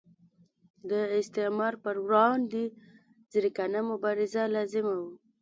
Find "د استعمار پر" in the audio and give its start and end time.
0.89-1.95